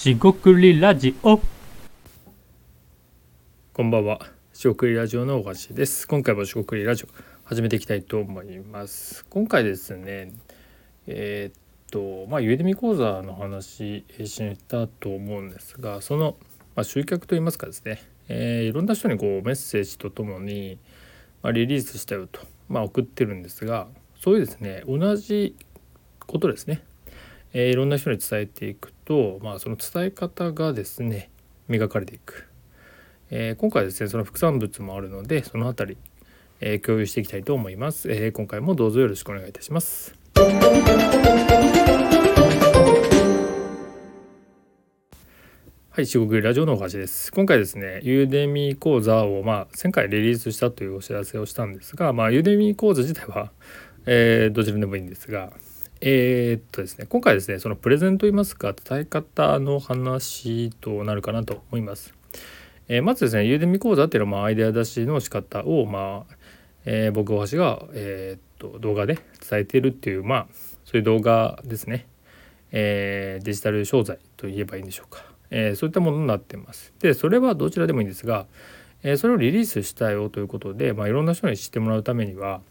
[0.00, 1.38] しごくりラジオ
[3.74, 4.20] こんばんは。
[4.54, 6.08] しごくりラジオの大橋です。
[6.08, 7.08] 今回もしごくりラジオ
[7.44, 9.26] 始めていきたいと思います。
[9.28, 10.32] 今回ですね、
[11.06, 16.38] えーっとまあユーデミ講座の話したと思うんですが、その
[16.74, 20.78] まあ集客といいますかですね、えーいろんな人にこうメッセージとともに
[21.42, 22.40] まあリリースしたよと
[22.70, 23.86] まあ送ってるんですが、
[24.18, 25.54] そういうですね同じ
[26.26, 26.84] ことですね。
[27.52, 31.30] えーいろんな人に伝えていくと、まあ、その伝え方がですね
[31.68, 32.46] 磨かれていく、
[33.30, 35.96] えー今回はですねその副産物もあるのでそのあたり、
[36.60, 40.14] えー共有していきたいと思います、えー今回もどうぞよろしくお願いいたします。
[45.92, 47.32] はい、四国ラジオのお話です。
[47.32, 53.50] 今回ですね、ユーデミー講座を、まあ、前回リリースしたというお知らせをしたんですが、まあ、ユーデミー講座自体は、
[54.06, 55.52] えーどちらでもいいんですが、
[56.02, 62.14] えーっとですね、今回ですね、そのプレゼンといいますか、伝え方の話となるかなと思います。
[62.88, 66.34] えーまずですね、ユーデミ講座っていうのは、アイデア出しの仕方を、まあ、
[66.86, 70.46] えー僕、大橋が、えーっと動画で伝えているっていう、まあ、
[70.86, 72.06] そういう動画ですね。
[72.72, 75.22] えーデジタル商材と言えばいいんでしょうか。
[75.50, 76.94] えーそういったものになってます。
[77.00, 78.46] で、それはどちらでもいいんですが、
[79.02, 82.62] えーそれをリリースしたよということで、まあ、いろんな人に知ってもらうためには、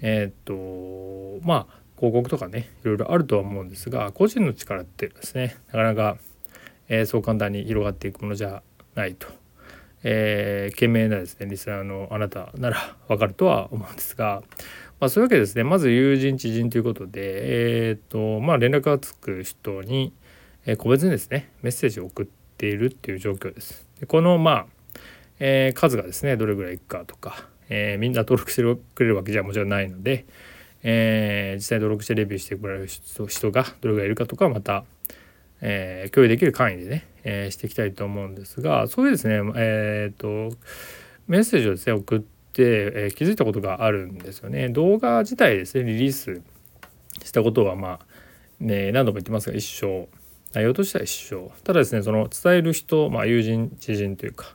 [0.00, 6.18] えっと、まあ、広告とかね、いろいろあるとは思うんですが、個人の力ってですね、なかなか、
[6.88, 8.62] えーそう簡単に広がっていくものじゃ
[8.94, 9.44] ないと。
[10.06, 14.42] えー、懸命なですねリスナーのあなたならわかるとは思うんですが、
[15.00, 20.12] まあ、そういうわけですねまず友人知人ということで、えーっとまあ、連絡がつく人に、
[20.66, 22.26] え個別にですねメッセージを送っ
[22.58, 23.86] ているっていう状況です。
[23.98, 24.66] でこのまあ、
[25.38, 28.62] えー数がですねどれぐらいいくかとか、えーみんな登録して
[28.94, 30.26] くれるわけじゃもちろんないので、
[30.84, 34.84] えー実際登録してレビューしてくれる人がどれぐらいいるかとかまた、
[35.60, 40.26] えー共有できる範囲でね、えーしていきたいと思うんですがそういうですねえっ、と
[41.26, 42.26] メッセージをですね送って、
[42.56, 44.68] えー気づいたことがあるんですよね。
[44.68, 46.42] 動画自体ですねリリース
[47.24, 48.06] したことはまあ
[48.60, 50.08] ね何度も言ってますが一緒
[50.52, 54.54] 内容としては一緒ただですねその伝える人、まあ、友人知人というか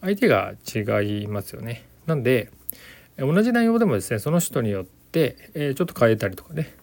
[0.00, 1.86] 相手が違いますよね。
[2.06, 2.50] なんで
[3.18, 6.74] 同じ内容でもですねその人によって、えちょっと変えたりとかね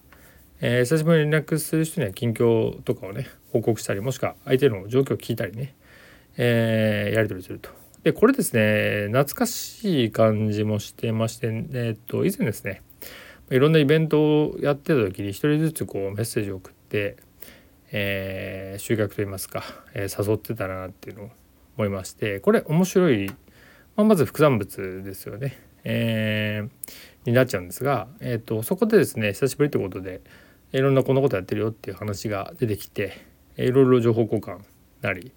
[0.60, 5.74] えー久しぶりに連絡する人には近況とかをね報告したりもしくは相手の状況を聞いたりね、
[6.36, 7.70] えーやり取りすると。
[8.02, 12.82] でこれですね懐かしい感じもしてまして、えっと以前ですね
[13.50, 17.16] いろんなイベントをやってた時に一人ずつこうメッセージを送って、
[17.90, 21.30] えー集客といいますか、えー誘ってたなっていうのを
[21.76, 23.28] 思いましてこれ面白い、
[23.96, 25.67] まあ、まず副産物ですよね。
[25.90, 30.22] えーになっちゃうんですが、えー、とそこでですね久しぶりということで
[30.72, 33.18] いろんなこんなことやってるよっていう話が出てきて
[33.56, 34.60] いろいろ情報交換
[35.02, 35.32] なり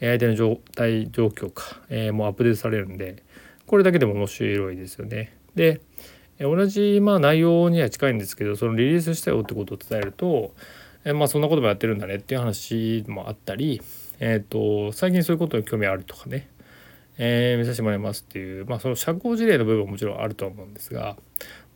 [0.00, 3.22] 相手の状態状況か、えーもうアップデートされるんで
[3.66, 5.36] これだけでも面白いですよね。
[5.54, 5.80] で
[6.38, 10.54] 同じまあ内容には近いんですけどそのリリースしたよってことを伝えると、
[11.04, 13.80] えーまあそんなこともやってるんだねっていう話もあったり、
[14.18, 16.48] えー、と最近そういうことに興味あるとかね
[17.18, 21.16] えー見させてもらいますっていう、まあ、その社交辞令の部分ももちろんあるとは思うんですが、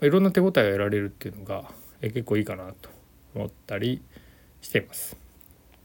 [0.01, 1.71] まいろんな手応えが得られるっていうのが、
[2.01, 2.91] えー結構いいかなと
[3.35, 4.03] 思ったり
[4.61, 5.17] しています。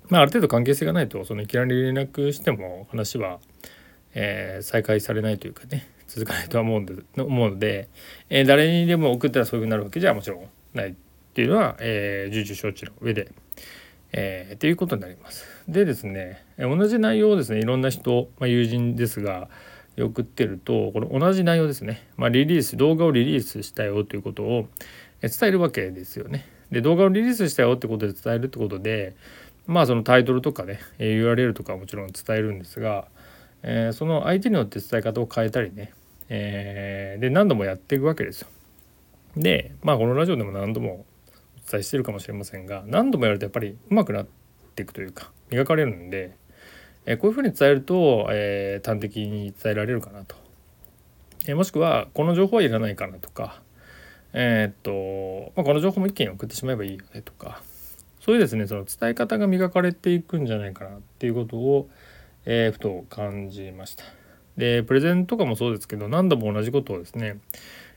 [0.10, 3.40] まあ、ある程度関係性がないとそのいきなり連絡しても話は、
[4.14, 7.90] えー再開されないというかね続かないとは思うんで思うので、
[8.30, 10.94] え誰にでも送ったらそういうふうになるわけじゃもちろんないっ
[11.34, 13.32] ていうのは、えー重々承知の上で、
[14.14, 15.46] えーっていうことになります。
[15.68, 19.50] でですね同じ内容をですねいろんな人、まあ、友人ですが
[20.00, 24.68] 送ってるとこの同じ内容ですね、まあ、リリース動画をリリースしたよということを
[25.22, 26.46] 伝えるわけですよね。
[26.72, 29.16] で動画をリリースしたよってことで伝えるってことで
[29.68, 33.08] まあそのタイトルとかね URL とかはもちろん伝えるんですが、
[33.64, 35.94] えーその相手によって伝え方を変えたりね、
[36.30, 38.48] えーで何度もやっていくわけですよ。
[39.36, 41.06] でまあこのラジオでも何度も
[41.68, 44.28] お伝えしてるかもしれませんが何度もやるとやっぱり上手くなっ
[44.76, 46.36] ていくというか磨かれるんで、
[47.06, 50.36] えこういうふうに伝えると、えー端的に伝えられるかなと、
[51.48, 53.62] えもしくはこの情報はいらないかなとか
[54.34, 57.62] えーっと、まあ、この情報も一気に送ってしまえばいいよねとか
[58.22, 61.90] そういうですねその伝え方が磨かれていくんじゃないかなっていうことを、
[62.46, 64.04] えーふと感じました。
[64.58, 67.40] でプレゼンとかもそうですけど何度も同じことをですね、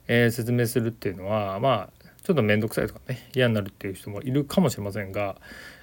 [0.09, 5.37] えー説明するっていうのはまあちょっと面倒くさいとかね嫌になるっていう人もいるかもしれませんが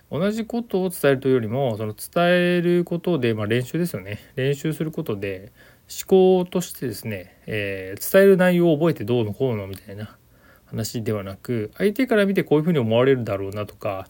[0.10, 2.26] 同じことを伝えるというよりもその伝
[2.58, 5.54] えることで、まあ、練習ですよね練習することで
[5.88, 10.18] 思考としてですね、えー伝える内容を覚えてどうのこうのみたいな
[10.66, 14.08] 話ではなく相手から見てこういうふうに思われるだろうなとか、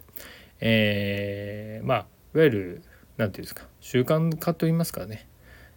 [0.59, 2.81] えーまあいわゆる
[3.17, 5.27] 何て言うんですか習慣化と言いますかね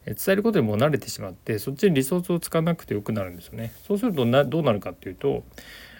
[0.06, 3.72] 伝えることにもう慣れてしまってそっちにリソースを使わなくてよくなるんですよね。
[3.86, 5.44] そうするとどうなるかっていうと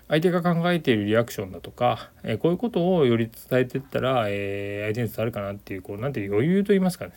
[0.08, 7.12] 相手が考えているリアクションだとか、えー、こういうことをより伝えていったら、えー、相手に伝わるかなっていうこうなんていう余裕と言いますかね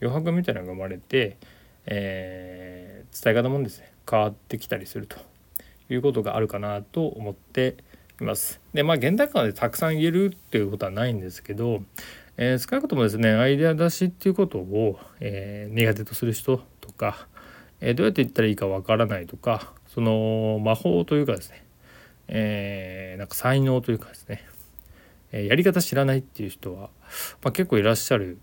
[0.00, 1.36] 余白みたいなのが生まれて、
[1.86, 5.16] えー、伝え方もですね変わってきたりすると
[5.90, 7.76] いうことがあるかなと思って
[8.20, 8.60] います。
[8.72, 11.82] でまあ現代間でたくさん言えるっていうことはないんですけど、
[12.36, 17.26] えー、少なくともですねアイデア出しっていうことを、えー、苦手とする人とか、
[17.80, 21.64] えー、どうやって言ったらいいかわからないとかその魔法というかですね
[22.28, 24.44] えー、なんか才能というかですね、
[25.32, 26.90] え、やり方知らないっていう人は、
[27.42, 28.38] まあ、結構いらっしゃる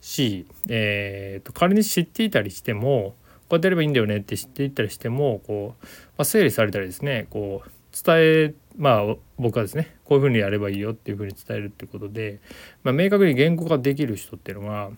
[0.00, 3.14] し、えーと、仮に知っていたりしても
[3.48, 5.88] こうやってやればいいんだよねって知っていたりしてもこう、ま
[6.18, 7.70] あ、整理されたりですねこう
[8.04, 12.40] 伝えまあ僕はですねこういうふうにやればいいよっていうふうに伝えるっていうことで、
[12.82, 14.90] まあ、明確に言語化できる人っていうのは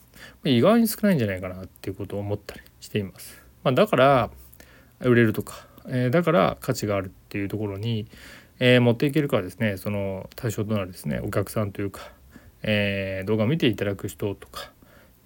[0.44, 3.40] 意外に少ないんじゃないかなっていうことを思ったりしています。
[3.62, 4.30] まあ、だから
[5.00, 8.06] 売れるとかえー、だから価値があるっていうところに、
[8.58, 12.10] えー、持っていけるかですねその対象となるですねお客さんというか、
[12.62, 14.70] えー、動画を見ていただく人とか、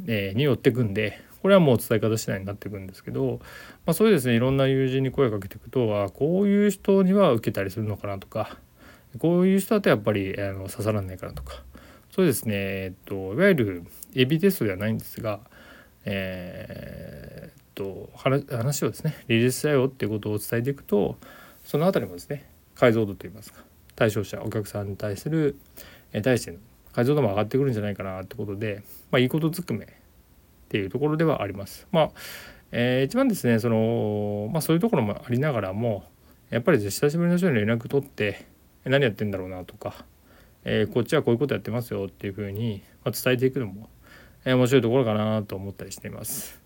[0.06, 3.40] えによってくんでこれはもう伝え方次第になっていくんですけど、
[3.86, 8.58] まあ、そういうですねいろんな友人に声をかけていくとあこういう人には受けたりするのかなとか
[9.18, 11.62] こういう人だとやっぱりあの刺さらないかなとか
[12.14, 13.84] そうですねえっといわゆる
[14.14, 15.40] エビテストではないんですが、
[16.04, 21.16] え、と話をですねリリースしたよっていうことを伝えていくと
[21.64, 23.62] その辺りもですね解像度といいますか
[23.96, 25.56] 対象者お客さんに対する
[26.12, 26.58] え対しての
[26.92, 29.88] 解像度も上がってくるんじゃないかなってことで、まあ、いいことずくめっ
[30.68, 31.86] ていうところではあります。
[31.92, 32.10] まあ
[32.72, 36.04] えー、一番ですねその、まあ、そういうところもありながらも
[36.50, 38.46] やっぱり久しぶりの人に連絡取って
[38.84, 40.04] 何やってんだろうなとか、
[40.64, 43.88] えー、こっちはこういうことやってますよっていうふうに、ま伝えていくのも、
[44.44, 46.59] え、面白いところかなと思ったりしています。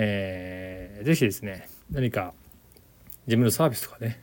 [0.00, 2.32] えー、ぜひですね何か
[3.26, 4.22] 自分のサービスとかね、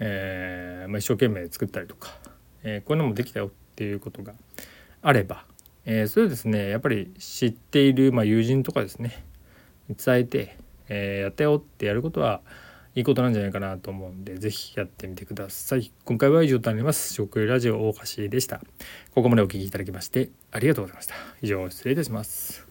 [0.00, 2.18] えーまあ、一生懸命作ったりとか、
[2.64, 4.34] えー、こういうのもできたよっていうことが
[5.00, 5.44] あれば、
[5.86, 9.24] え、それをですねやっぱり知っている、まあ、友人とかですね
[9.88, 10.56] 伝えて、
[10.88, 12.40] え、やったよってやることは
[12.96, 15.92] いいことなんじゃないかなと思うんで是非やってみてください。
[16.04, 17.14] 今回は以上となります。
[17.14, 18.60] 食ラジオ大橋でした。
[19.14, 21.14] ここまでお聴きいただきましてありがとうございました。
[21.40, 22.67] 以上失礼いたします。